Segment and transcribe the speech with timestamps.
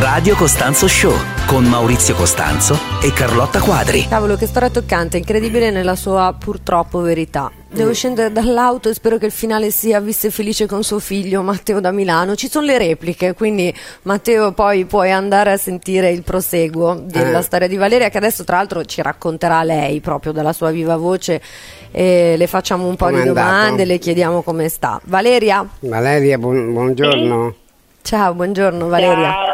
[0.00, 1.12] Radio Costanzo Show
[1.46, 4.06] con Maurizio Costanzo e Carlotta Quadri.
[4.08, 7.50] Cavolo, che storia toccante, incredibile nella sua purtroppo verità.
[7.68, 11.80] Devo scendere dall'auto e spero che il finale sia visse felice con suo figlio Matteo
[11.80, 12.34] da Milano.
[12.34, 17.42] Ci sono le repliche, quindi Matteo poi puoi andare a sentire il proseguo della Eh.
[17.42, 21.42] storia di Valeria che adesso tra l'altro ci racconterà lei proprio dalla sua viva voce
[21.90, 24.98] e le facciamo un po' Com'è di domande, le chiediamo come sta.
[25.04, 25.66] Valeria?
[25.80, 27.54] Valeria, buon- buongiorno.
[28.02, 29.30] Ciao, buongiorno Valeria.
[29.30, 29.49] Ciao,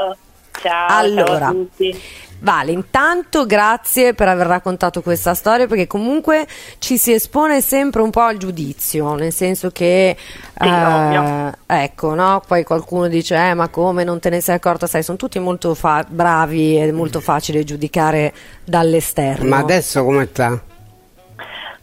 [0.60, 1.38] ciao, Allora.
[1.38, 2.02] ciao a tutti.
[2.38, 6.46] Vale, intanto grazie per aver raccontato questa storia perché comunque
[6.78, 11.52] ci si espone sempre un po' al giudizio, nel senso che Sì, ovvio.
[11.64, 12.42] ecco, no?
[12.46, 15.74] Poi qualcuno dice "Eh, ma come non te ne sei accorta?" Sai, sono tutti molto
[15.74, 19.48] fa- bravi ed è molto facile giudicare dall'esterno.
[19.48, 20.48] Ma adesso come sta?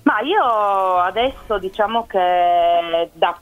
[0.04, 3.36] Ma io adesso diciamo che da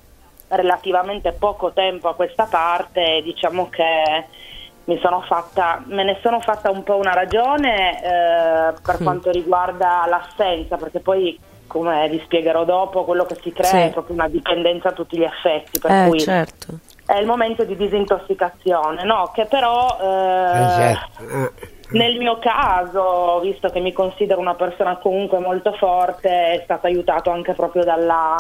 [0.47, 4.25] relativamente poco tempo a questa parte diciamo che
[4.91, 9.03] mi sono fatta, me ne sono fatta un po' una ragione eh, per Mm.
[9.03, 13.77] quanto riguarda l'assenza, perché poi come vi spiegherò dopo, quello che si crea Sì.
[13.77, 16.79] è proprio una dipendenza a tutti gli effetti, per Eh, cui certo.
[17.05, 19.31] è il momento di disintossicazione, no?
[19.33, 21.23] Che però Eh, eh, certo.
[21.33, 21.51] Ah.
[21.91, 27.29] Nel mio caso, visto che mi considero una persona comunque molto forte, è stato aiutato
[27.31, 28.35] anche proprio dalla,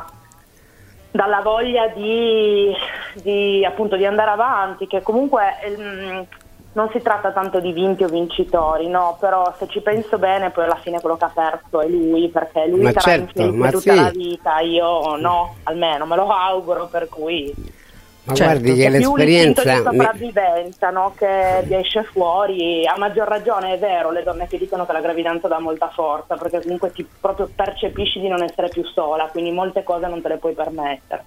[1.11, 2.73] dalla voglia di,
[3.21, 6.25] di, appunto, di andare avanti, che comunque ehm,
[6.73, 9.17] non si tratta tanto di vinti o vincitori, no?
[9.19, 12.67] però se ci penso bene poi alla fine quello che ha perso è lui, perché
[12.67, 14.01] lui Ma sarà certo, infelice tutta sì.
[14.01, 17.79] la vita, io no, almeno me lo auguro, per cui...
[18.23, 18.51] Ma Certo.
[18.51, 19.63] guardi che È più l'esperienza...
[19.63, 21.13] di sopravvivenza no?
[21.17, 22.85] che esce fuori.
[22.85, 26.35] A maggior ragione è vero le donne che dicono che la gravidanza dà molta forza,
[26.35, 30.27] perché comunque ti proprio percepisci di non essere più sola, quindi molte cose non te
[30.27, 31.25] le puoi permettere.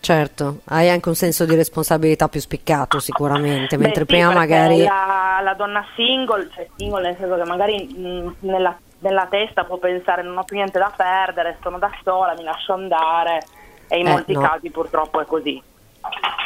[0.00, 4.82] Certo, hai anche un senso di responsabilità più spiccato sicuramente, Beh, mentre sì, prima magari
[4.84, 9.76] La, la donna single, cioè single nel senso che magari mh, nella, nella testa può
[9.76, 13.44] pensare non ho più niente da perdere, sono da sola, mi lascio andare
[13.88, 14.40] e in Eh, molti no.
[14.40, 15.62] casi purtroppo è così.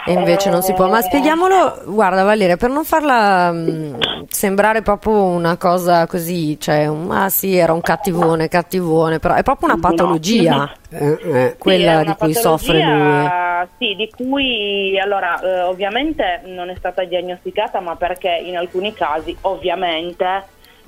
[0.05, 0.89] E invece non si può.
[0.89, 7.29] Ma spieghiamolo, guarda Valeria, per non farla mh, sembrare proprio una cosa così, cioè, ah
[7.29, 11.57] sì, era un cattivone, cattivone, però è proprio una patologia eh, eh.
[11.57, 13.31] quella Sì, è di una cui soffre lui.
[13.79, 19.37] Sì, di cui allora eh, ovviamente non è stata diagnosticata, ma perché in alcuni casi
[19.43, 20.43] ovviamente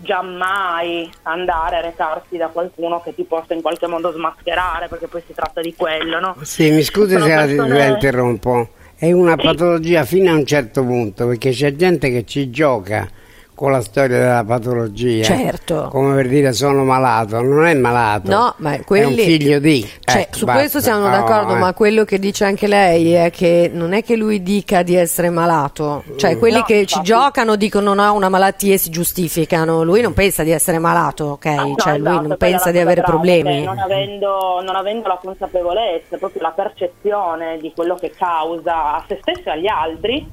[0.05, 5.23] giammai andare a recarsi da qualcuno che ti possa in qualche modo smascherare, perché poi
[5.27, 6.37] si tratta di quello, no?
[6.43, 8.69] Sì, mi scusi Sono se la, persone- la interrompo.
[8.97, 9.45] È una Sì.
[9.45, 13.09] patologia fino a un certo punto, perché c'è gente che ci gioca
[13.55, 15.23] con la storia della patologia.
[15.25, 15.89] Certo.
[15.91, 18.31] Come per dire sono malato, non è malato.
[18.31, 19.23] No, ma è un quelli...
[19.23, 19.81] figlio di.
[20.01, 20.61] Cioè, Ecco, su basta.
[20.61, 21.59] questo siamo Oh, d'accordo, eh.
[21.59, 25.31] ma quello che dice anche lei è che non è che lui dica di essere
[25.31, 27.03] malato, cioè quelli No, che ci infatti.
[27.05, 31.25] giocano dicono no, ha una malattia e si giustificano, lui non pensa di essere malato,
[31.25, 31.45] ok?
[31.47, 33.63] No, cioè lui esatto, non quella pensa di avere grave, problemi.
[33.65, 39.19] Non avendo, non avendo la consapevolezza, proprio la percezione di quello che causa a se
[39.21, 40.27] stesso e agli altri,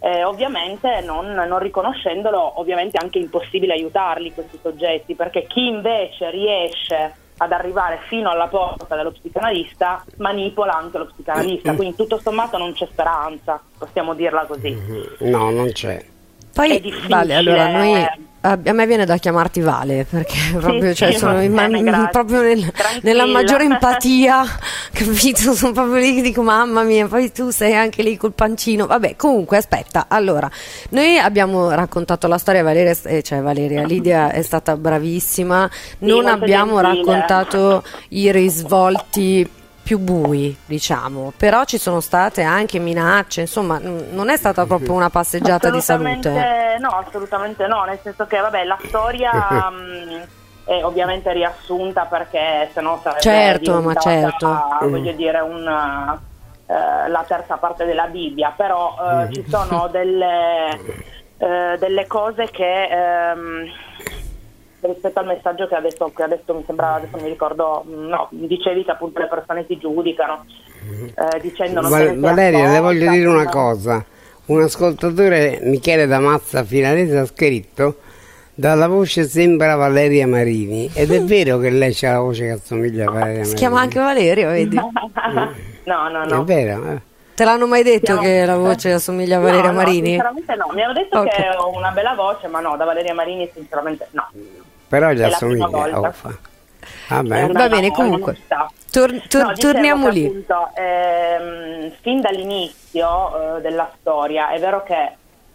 [0.00, 6.30] eh, ovviamente non, non riconoscendolo, ovviamente è anche impossibile aiutarli questi soggetti, perché chi invece
[6.30, 12.58] riesce ad arrivare fino alla porta dello psicanalista manipola anche lo psicanalista, quindi tutto sommato
[12.58, 14.76] non c'è speranza, possiamo dirla così.
[15.20, 15.96] No, non c'è.
[15.96, 16.04] è
[16.52, 17.08] Poi difficile.
[17.08, 18.06] Vale, allora noi
[18.52, 22.42] a a me viene da chiamarti Vale perché proprio, cioè, sì, sono in- bene, proprio
[22.42, 22.72] nel-
[23.02, 24.44] nella maggiore empatia,
[24.92, 25.54] capito?
[25.54, 28.86] Sono proprio lì che dico mamma mia, poi tu sei anche lì col pancino.
[28.86, 30.50] Vabbè, comunque aspetta, allora,
[30.90, 35.68] noi abbiamo raccontato la storia, Valeria, eh, cioè Valeria, Lidia è stata bravissima,
[36.00, 36.96] non abbiamo gentile.
[37.04, 39.48] raccontato i risvolti
[39.88, 44.92] più bui, diciamo, però ci sono state anche minacce, insomma, n- non è stata proprio
[44.92, 46.76] una passeggiata di salute.
[46.78, 49.32] No, assolutamente no, nel senso che vabbè, la storia
[49.70, 50.26] mh,
[50.64, 54.88] è ovviamente riassunta perché sennò sarebbe Certo, ma diventata, certo.
[54.90, 56.20] voglio dire, una,
[56.66, 60.68] eh, la terza parte della Bibbia, però eh, ci sono delle,
[61.38, 63.64] eh, delle cose che ehm,
[64.80, 68.84] rispetto al messaggio che adesso, che adesso mi sembrava, adesso mi ricordo, mh, no, dicevi
[68.84, 70.44] che appunto le persone ti giudicano
[71.14, 73.50] eh, dicendo non Val- Valeria, le voglio dire una no?
[73.50, 74.04] cosa.
[74.46, 77.96] Un ascoltatore, Michele Damazza Finalese, ha scritto
[78.54, 80.90] dalla voce sembra Valeria Marini.
[80.94, 83.44] Ed è vero che lei ha la voce che assomiglia a Valeria Marini.
[83.46, 84.74] Si chiama anche Valerio, vedi?
[85.84, 86.40] no, no, no.
[86.40, 87.00] È vero, eh.
[87.34, 90.06] Te l'hanno mai detto Siamo- che la voce assomiglia a Valeria No, no, Marini?
[90.08, 91.28] sinceramente no, mi hanno detto Ok.
[91.28, 94.26] che ho una bella voce, ma no, da Valeria Marini sinceramente no.
[94.88, 95.66] Però gli assomiglia.
[95.66, 98.36] È una- Va bene, comunque.
[98.90, 100.24] Tor- tor- No, torniamo lì.
[100.26, 105.12] appunto, ehm, fin dall'inizio eh, della storia è vero che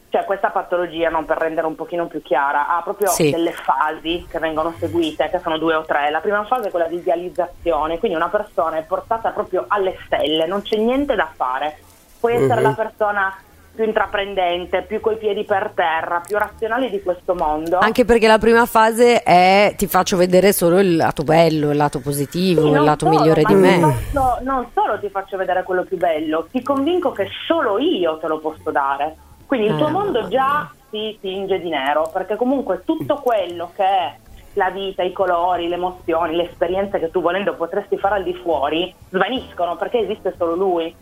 [0.09, 3.31] cioè questa patologia, non per rendere un pochino più chiara, ha proprio Sì.
[3.31, 6.11] delle fasi che vengono seguite, che sono due o tre.
[6.11, 10.45] La prima fase è quella di idealizzazione, quindi una persona è portata proprio alle stelle,
[10.45, 11.79] non c'è niente da fare.
[12.19, 12.67] Puoi essere Mhm.
[12.67, 13.35] la persona
[13.75, 17.79] più intraprendente, più coi piedi per terra, più razionale di questo mondo.
[17.79, 21.99] Anche perché la prima fase è ti faccio vedere solo il lato bello, il lato
[21.99, 23.79] positivo, Sì, il lato solo, migliore di me.
[23.79, 28.27] faccio- non solo ti faccio vedere quello più bello, ti convinco che solo io te
[28.27, 29.15] lo posso dare.
[29.47, 29.91] Quindi il tuo Eh.
[29.91, 34.15] mondo già si tinge di nero, perché comunque tutto quello che è
[34.53, 38.35] la vita, i colori, le emozioni, le esperienze che tu volendo potresti fare al di
[38.35, 40.95] fuori, svaniscono perché esiste solo lui.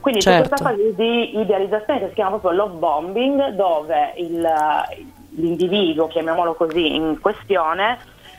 [0.00, 0.48] Quindi c'è Certo.
[0.48, 4.48] questa fase di idealizzazione che si chiama proprio love bombing, dove il-
[5.36, 7.98] l'individuo, chiamiamolo così, in questione,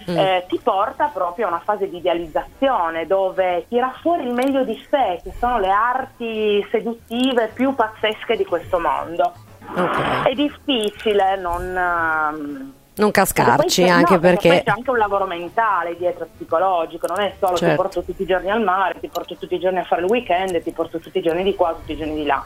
[0.10, 0.18] Mm.
[0.18, 4.76] eh, ti porta proprio a una fase di idealizzazione dove tira fuori il meglio di
[4.90, 9.32] sé, che sono le arti seduttive più pazzesche di questo mondo.
[9.76, 10.24] Ok.
[10.24, 12.74] È difficile non...
[12.94, 17.08] Non perché cascarci, c'è- anche no, poi perché c'è anche un lavoro mentale dietro, psicologico,
[17.08, 17.82] non è solo ti Certo.
[17.82, 20.62] porto tutti i giorni al mare, ti porto tutti i giorni a fare il weekend,
[20.62, 22.44] ti porto tutti i giorni di qua, tutti i giorni di là.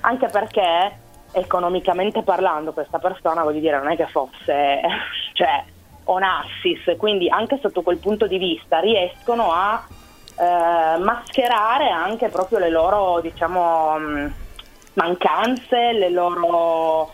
[0.00, 0.98] Anche perché
[1.32, 4.80] economicamente parlando questa persona, voglio dire, non è che fosse
[5.34, 5.64] cioè,
[6.04, 9.86] onassis, quindi anche sotto quel punto di vista riescono a
[10.38, 14.32] eh, mascherare anche proprio le loro, diciamo, mh,
[14.94, 17.12] mancanze, le loro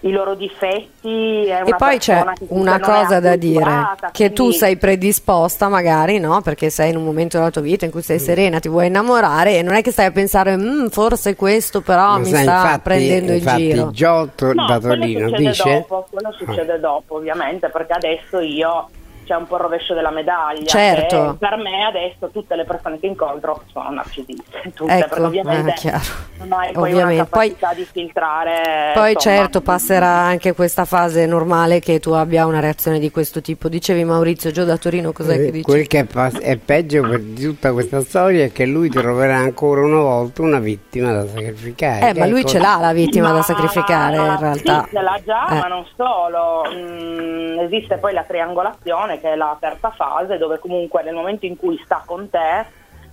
[0.00, 3.70] i loro difetti è E poi c'è una non cosa da dire,
[4.12, 6.40] che tu quindi- sei predisposta magari, no?
[6.42, 9.58] Perché sei in un momento della tua vita in cui sei serena, ti vuoi innamorare
[9.58, 12.52] e non è che stai a pensare, "Mm, forse questo però Ma mi sai, sta
[12.54, 13.90] infatti, prendendo infatti in giro.
[13.90, 18.88] Giotto No, Datolino quello succede dice dopo, quello succede dopo ovviamente perché adesso io
[19.26, 21.32] c'è un po' il rovescio della medaglia Certo.
[21.32, 25.70] che per me adesso tutte le persone che incontro sono narcisiste tutte Ecco, perché ovviamente
[25.70, 26.04] eh, chiaro.
[26.38, 27.22] non hai poi Ovviamente.
[27.24, 29.36] capacità di filtrare Poi insomma.
[29.36, 33.68] certo passerà anche questa fase normale che tu abbia una reazione di questo tipo.
[33.68, 35.62] Dicevi Maurizio, Gio da Torino, cos'è che Eh, dici?
[35.64, 39.36] Quel che è, pa- è peggio per di tutta questa storia è che lui troverà
[39.36, 42.10] ancora una volta una vittima da sacrificare.
[42.10, 44.82] Eh, ma che lui è ce l'ha la vittima da Ma- sacrificare in realtà.
[44.84, 45.58] Sì, ce l'ha già, Eh.
[45.58, 46.62] ma non solo.
[46.72, 51.56] Mm, esiste poi la triangolazione, che è la terza fase, dove comunque nel momento in
[51.56, 52.66] cui sta con te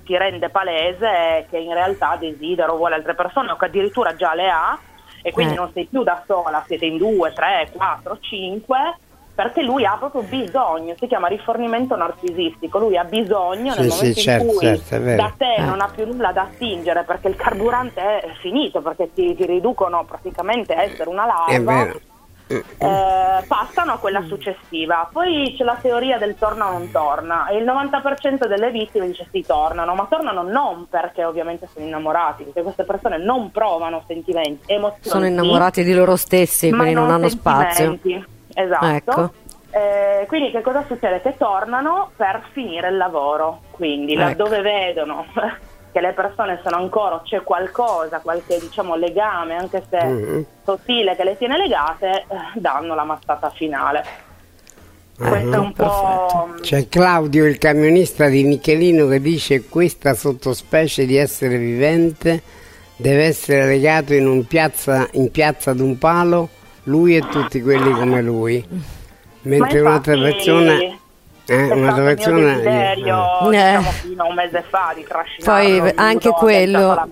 [0.04, 4.34] ti rende palese che in realtà desidera o vuole altre persone o che addirittura già
[4.34, 4.78] le ha
[5.22, 5.58] e quindi Eh.
[5.58, 8.98] non sei più da sola, siete in due, tre, quattro, cinque
[9.34, 13.96] perché lui ha proprio bisogno, si chiama rifornimento narcisistico, lui ha bisogno Sì, nel sì,
[13.96, 15.62] momento certo, in cui certo, da te Eh.
[15.64, 20.04] non ha più nulla da attingere perché il carburante è finito, perché ti, ti riducono
[20.04, 21.88] praticamente a essere una larva.
[22.60, 25.10] Eh, passano a quella successiva.
[25.12, 29.28] Poi c'è la teoria del torna o non torna e il 90% delle vittime dice
[29.32, 34.72] sì tornano, ma tornano non perché ovviamente sono innamorati, perché queste persone non provano sentimenti,
[34.72, 35.02] emozioni.
[35.02, 37.98] Sono innamorati di loro stessi, quindi non hanno spazio.
[38.54, 38.86] Esatto.
[38.86, 39.34] Ecco.
[39.72, 41.20] Eh, quindi che cosa succede?
[41.22, 44.22] Che tornano per finire il lavoro, quindi Ecco.
[44.22, 45.26] laddove vedono
[45.94, 50.45] che le persone sono ancora, c'è qualcosa, qualche diciamo legame, anche se Mhm.
[50.66, 54.04] sottile che le tiene legate, eh, danno la mazzata finale.
[55.16, 56.48] Questo è un po'...
[56.48, 56.62] perfetto.
[56.62, 62.42] C'è Claudio, il camionista di Michelino, che dice questa sottospecie di essere vivente
[62.96, 66.50] deve essere legato in, un piazza, in piazza ad un palo,
[66.86, 68.65] lui e tutti quelli come lui.
[69.44, 71.01] Mentre un'altra persona...
[71.46, 72.36] Eh, persona...
[72.38, 73.50] mio desiderio, Eh.
[73.50, 77.08] diciamo, fino a un mese fa di Poi trascinarlo anche quello-.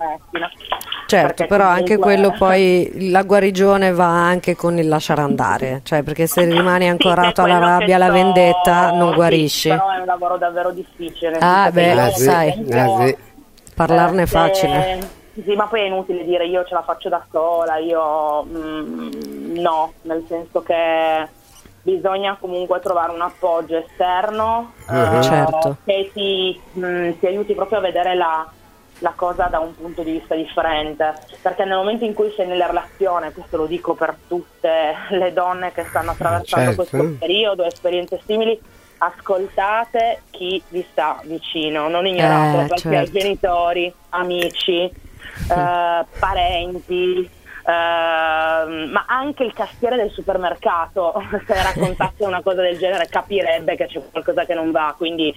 [1.06, 6.26] Certo, però anche quello poi la guarigione va anche con il lasciare andare, cioè perché
[6.26, 9.68] se rimani Sì, ancorato è alla rabbia, alla vendetta, non sì, guarisci.
[9.68, 11.36] però è un lavoro davvero difficile.
[11.38, 12.66] Ah, beh, Ah, sì, sai.
[12.72, 13.16] ah, sì.
[13.74, 14.98] Parlarne è eh, facile.
[15.34, 19.92] Sì, ma poi è inutile dire io ce la faccio da sola, io mm, no,
[20.02, 21.28] nel senso che
[21.82, 25.16] bisogna comunque trovare un appoggio esterno Mhm.
[25.16, 25.76] eh, Certo.
[25.84, 28.48] che ti, mm, ti aiuti proprio a vedere la,
[29.00, 31.12] la cosa da un punto di vista differente,
[31.42, 35.72] perché nel momento in cui sei nella relazione, questo lo dico per tutte le donne
[35.72, 36.88] che stanno attraversando Certo.
[36.88, 38.60] questo periodo, esperienze simili,
[38.98, 43.10] ascoltate chi vi sta vicino, non ignorate Eh, perché certo.
[43.18, 47.28] genitori, amici, eh, parenti,
[47.64, 51.14] eh, ma anche il cassiere del supermercato,
[51.46, 55.34] se raccontasse una cosa del genere capirebbe che c'è qualcosa che non va, quindi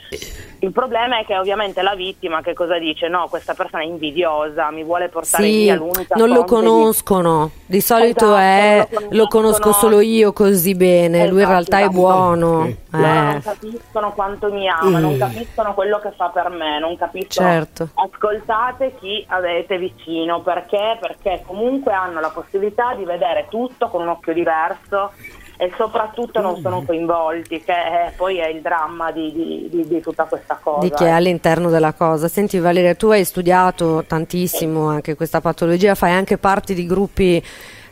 [0.60, 3.08] il problema è che ovviamente la vittima che cosa dice?
[3.08, 6.65] No, questa persona è invidiosa, mi vuole portare Sì, via l'unica non lo fonte di-
[6.67, 7.51] conoscono.
[7.67, 9.74] Di solito Esatto, è lo lo conosco conoscono.
[9.74, 11.96] solo io così bene, lui in Esatto, realtà è esatto.
[11.96, 12.63] buono.
[12.65, 12.77] Sì.
[12.91, 15.20] Loro Eh, non capiscono quanto mi ama, non Mm.
[15.20, 17.50] capiscono quello che fa per me, non capiscono.
[17.50, 17.89] Certo.
[17.96, 20.98] Ascoltate chi avete vicino, perché?
[21.00, 25.12] Perché comunque hanno la possibilità di vedere vedere tutto con un occhio diverso
[25.57, 30.01] e soprattutto non sono coinvolti, che è, poi è il dramma di, di, di, di,
[30.01, 30.79] tutta questa cosa.
[30.86, 32.27] Di chi è all'interno della cosa.
[32.27, 37.41] Senti Valeria, tu hai studiato tantissimo anche questa patologia, fai anche parte di gruppi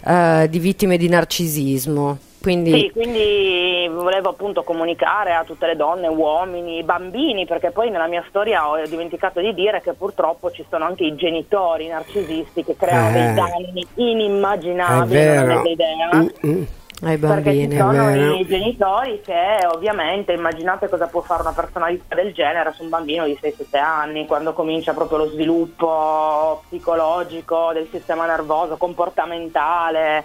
[0.06, 2.18] eh, di vittime di narcisismo.
[2.44, 2.72] Quindi...
[2.78, 8.22] Sì, quindi volevo appunto comunicare a tutte le donne, uomini, bambini, perché poi nella mia
[8.28, 13.10] storia ho dimenticato di dire che purtroppo ci sono anche i genitori narcisisti che creano
[13.10, 16.10] eh, dei danni inimmaginabili, non avete idea.
[16.14, 16.68] Mm-mm
[17.04, 17.68] ai bambini.
[17.68, 22.72] Perché ci sono i genitori che ovviamente immaginate cosa può fare una personalità del genere
[22.74, 28.78] su un bambino di 6-7 anni, quando comincia proprio lo sviluppo psicologico del sistema nervoso,
[28.78, 30.24] comportamentale,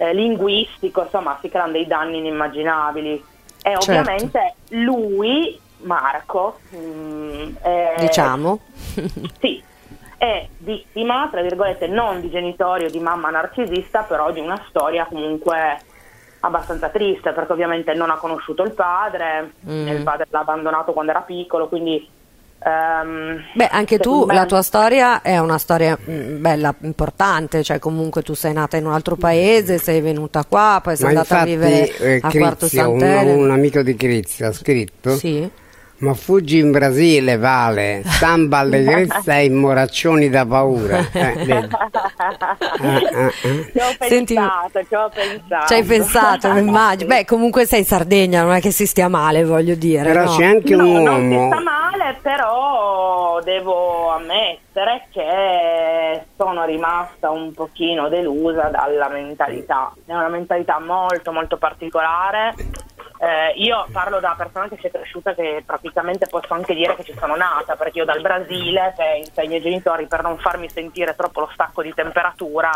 [0.00, 3.12] eh, linguistico, insomma si creano dei danni inimmaginabili.
[3.12, 3.22] E
[3.62, 3.90] certo.
[3.90, 8.60] ovviamente lui, Marco, mh, mm, è, diciamo,
[9.38, 9.62] sì,
[10.16, 15.04] è vittima, tra virgolette, non di genitori o di mamma narcisista, però di una storia
[15.04, 15.78] comunque
[16.42, 19.88] abbastanza triste perché ovviamente non ha conosciuto il padre, mm.
[19.88, 22.18] il padre l'ha abbandonato quando era piccolo, quindi...
[22.62, 24.34] Um, Beh, anche tu, me...
[24.34, 28.84] la tua storia è una storia mm, bella, importante, cioè comunque tu sei nata in
[28.84, 32.28] un altro paese, sei venuta qua, poi sei Ma andata infatti, a vivere eh, a
[32.28, 33.32] Crizia, Quarto Sant'Ele.
[33.32, 35.50] Un, un amico di Crizia ha scritto sì
[36.00, 41.08] ma fuggi in Brasile, Vale, samba allegrezza e moraccioni da paura.
[41.20, 41.68] Eh, vedi.
[42.80, 45.66] Eh, eh, Ci ho Senti, pensato, ci ho pensato.
[45.66, 47.08] Ci hai pensato, immagino.
[47.08, 50.02] Beh, comunque sei in Sardegna, non è che si stia male, voglio dire.
[50.04, 50.36] Però no?
[50.36, 51.08] c'è anche no, un uomo.
[51.08, 51.79] Non si sta male,
[52.20, 59.92] però devo ammettere che sono rimasta un pochino delusa dalla mentalità.
[60.04, 62.54] È una mentalità molto, molto particolare
[63.22, 67.04] eh, io parlo da persona che si è cresciuta, che praticamente posso anche dire che
[67.04, 71.14] ci sono nata, perché io dal Brasile, che ai miei genitori per non farmi sentire
[71.14, 72.70] troppo lo stacco di temperatura,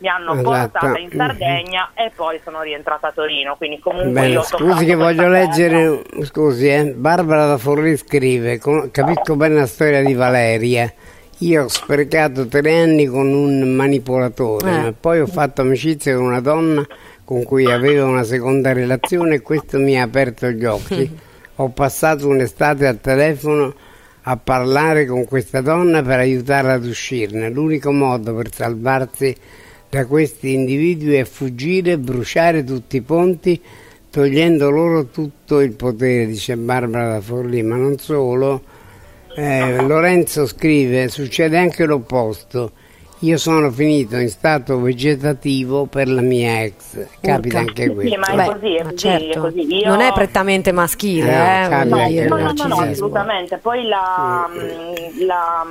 [0.00, 0.50] mi hanno esatto.
[0.50, 2.08] portata in Sardegna mm-hmm.
[2.08, 3.56] e poi sono rientrata a Torino.
[3.56, 8.58] Quindi comunque Bene, io scusi che voglio leggere, scusi, eh, Barbara da Forlì scrive,
[8.90, 10.92] capisco bene la storia di Valeria.
[11.38, 14.80] Io ho sprecato tre anni con un manipolatore, eh.
[14.82, 16.86] ma poi ho fatto amicizia con una donna
[17.24, 21.08] con cui avevo una seconda relazione e questo mi ha aperto gli occhi.
[21.60, 23.72] Ho passato un'estate al telefono
[24.22, 27.48] a parlare con questa donna per aiutarla ad uscirne.
[27.50, 29.36] L'unico modo per salvarsi
[29.90, 33.60] da questi individui è fuggire, bruciare tutti i ponti,
[34.08, 38.62] togliendo loro tutto il potere, dice Barbara da Forlì, ma non solo.
[39.36, 42.72] Eh, Lorenzo scrive, succede anche l'opposto
[43.22, 48.14] io sono finito in stato vegetativo per la mia ex, capita anche questo.
[48.14, 49.30] Sì, ma è Beh, così, è così, certo.
[49.30, 49.74] è così.
[49.74, 49.88] Io...
[49.88, 53.58] Non è prettamente maschile, eh, no, eh, no, no, no, no, assolutamente.
[53.58, 55.24] Poi la, sì.
[55.26, 55.66] la,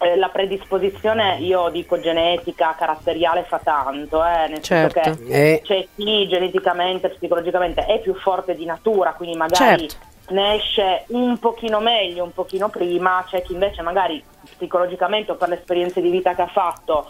[0.00, 5.02] eh, la, predisposizione, io dico genetica, caratteriale fa tanto, eh, nel certo.
[5.02, 5.60] senso che eh.
[5.64, 10.32] c'è chi geneticamente, psicologicamente è più forte di natura, quindi magari certo.
[10.34, 14.22] ne esce un pochino meglio, un pochino prima, c'è chi invece magari
[14.56, 17.08] psicologicamente o per le esperienze di vita che ha fatto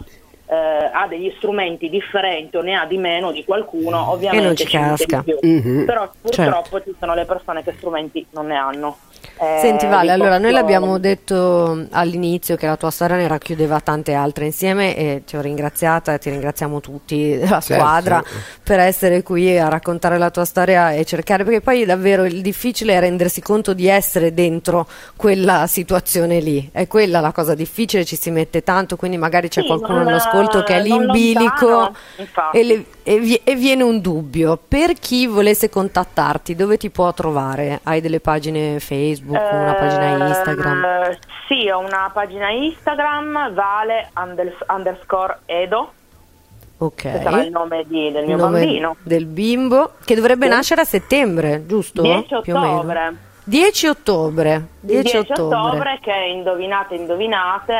[0.51, 4.57] eh, ha degli strumenti differenti o ne ha di meno di qualcuno, ovviamente e non
[4.57, 5.25] ci casca.
[5.45, 5.85] Mm-hmm.
[5.85, 6.91] Però purtroppo certo.
[6.91, 8.97] ci sono le persone che strumenti non ne hanno.
[9.41, 14.15] Eh, Senti Vale, allora noi l'abbiamo detto all'inizio che la tua storia ne racchiudeva tante
[14.15, 17.75] altre insieme e ti ho ringraziata e ti ringraziamo tutti della certo.
[17.75, 18.23] squadra
[18.63, 22.95] per essere qui a raccontare la tua storia e cercare, perché poi davvero il difficile
[22.95, 28.17] è rendersi conto di essere dentro quella situazione lì, è quella la cosa difficile, ci
[28.17, 30.03] si mette tanto, quindi magari c'è sì, qualcuno
[30.39, 31.93] all'ascolto che è lì in bilico
[32.53, 34.59] e, le, e, e viene un dubbio.
[34.69, 37.81] Per chi volesse contattarti, dove ti può trovare?
[37.83, 38.97] Hai delle pagine Facebook?
[39.19, 40.83] Facebook, una pagina Instagram?
[40.83, 41.17] Uh,
[41.47, 44.11] sì, ho una pagina Instagram, vale
[44.67, 45.93] underscore edo.
[46.79, 46.95] Ok.
[46.95, 48.97] Che sarà il nome di, del mio nome bambino.
[49.03, 50.53] Del bimbo, che dovrebbe sì.
[50.53, 52.03] nascere a settembre, giusto?
[52.03, 53.27] 10 ottobre.
[53.49, 54.67] 10 ottobre.
[54.81, 55.57] 10, 10 ottobre.
[55.57, 55.99] ottobre.
[56.03, 57.75] che indovinate, indovinate,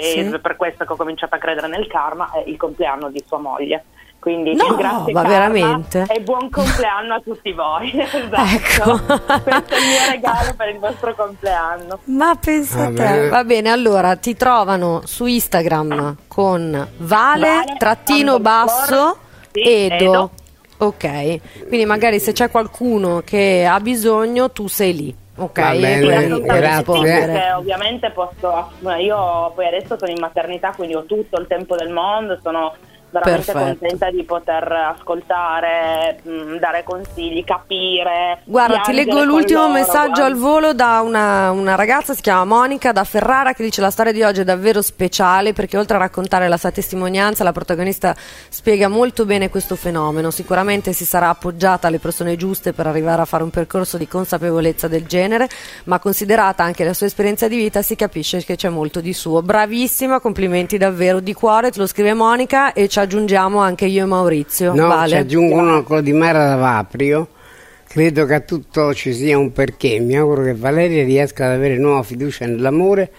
[0.00, 0.38] sì.
[0.38, 3.84] per questo che ho cominciato a credere nel karma, è il compleanno di sua moglie.
[4.18, 6.04] Quindi no, grazie ma veramente.
[6.08, 7.90] e buon compleanno a tutti voi.
[8.00, 8.36] esatto.
[8.36, 9.42] Ecco.
[9.42, 11.98] Questo è il mio regalo per il vostro compleanno.
[12.04, 13.28] Ma pensa a te.
[13.28, 19.16] Va bene, allora ti trovano su Instagram con vale, vale trattino basso
[19.52, 19.94] sì, edo.
[19.94, 20.30] edo.
[20.82, 25.14] Ok, quindi magari se c'è qualcuno che ha bisogno tu sei lì.
[25.36, 27.52] Ok, bene, grazie.
[27.52, 32.38] ovviamente posso, io poi adesso sono in maternità, quindi ho tutto il tempo del mondo,
[32.42, 32.74] sono
[33.10, 33.78] veramente Perfetto.
[33.78, 38.40] contenta di poter ascoltare, mh, dare consigli, capire.
[38.44, 40.26] Guarda, ti leggo l'ultimo loro, messaggio guarda.
[40.26, 44.12] al volo da una, una ragazza, si chiama Monica da Ferrara, che dice la storia
[44.12, 48.14] di oggi è davvero speciale perché oltre a raccontare la sua testimonianza, la protagonista
[48.48, 50.30] spiega molto bene questo fenomeno.
[50.30, 54.88] Sicuramente si sarà appoggiata alle persone giuste per arrivare a fare un percorso di consapevolezza
[54.88, 55.48] del genere,
[55.84, 59.42] ma considerata anche la sua esperienza di vita si capisce che c'è molto di suo.
[59.42, 64.06] Bravissima, complimenti davvero di cuore, te lo scrive Monica e ci aggiungiamo anche io e
[64.06, 64.74] Maurizio.
[64.74, 65.08] No, vale?
[65.08, 67.28] ci aggiungono quello di Mara da Vaprio.
[67.86, 69.98] Credo che a tutto ci sia un perché.
[69.98, 73.10] Mi auguro che Valeria riesca ad avere nuova fiducia nell'amore,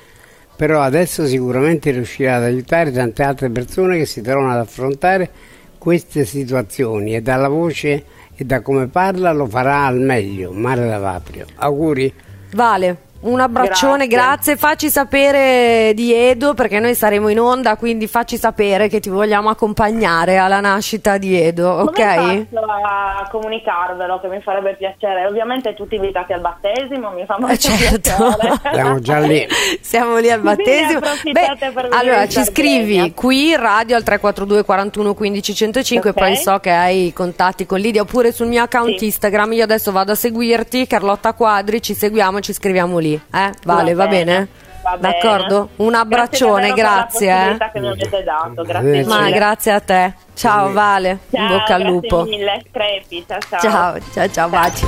[0.55, 5.29] però adesso sicuramente riuscirà ad aiutare tante altre persone che si trovano ad affrontare
[5.77, 10.51] queste situazioni e dalla voce e da come parla lo farà al meglio.
[10.53, 11.45] Mara da Vaprio.
[11.55, 12.13] Auguri.
[12.53, 14.20] Vale, un abbraccione, grazie.
[14.32, 14.56] Grazie.
[14.58, 19.50] Facci sapere di Edo perché noi saremo in onda, quindi facci sapere che ti vogliamo
[19.50, 21.94] accompagnare alla nascita di Edo, ok?
[21.94, 25.25] Come faccio a comunicarvelo che mi farebbe piacere?
[25.25, 28.36] Ovviamente tutti invitati al battesimo, mi fa molto Eh, certo.
[28.40, 28.60] piacere.
[28.74, 29.48] Siamo già lì.
[29.82, 31.00] Siamo lì al battesimo.
[31.24, 31.50] venire
[31.92, 36.16] allora ci scrivi qui radio al 342 41 15 105 Ok.
[36.18, 39.06] poi so che hai i contatti con Lidia oppure sul mio account Sì.
[39.06, 39.54] Instagram.
[39.54, 43.11] Io adesso vado a seguirti, Carlotta Quadri, ci seguiamo e ci scriviamo lì.
[43.15, 43.51] Eh?
[43.63, 44.24] Vale, va, Va bene?
[44.25, 44.48] bene,
[44.84, 45.20] va bene.
[45.20, 45.70] D'accordo?
[45.77, 47.27] Un abbraccione, grazie.
[47.27, 47.58] grazie.
[47.58, 47.72] davvero per la possibilità eh.
[47.72, 50.13] che mi avete dato, grazie Ma grazie a te.
[50.34, 52.24] Ciao Vale, Ciao, in bocca al grazie lupo.
[52.24, 53.60] mille, crepi, ciao ciao.
[53.60, 54.86] Ciao, ciao, ciao, baci.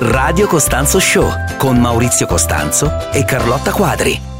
[0.00, 4.31] Radio Costanzo Show con Maurizio Costanzo e Carlotta Quadri.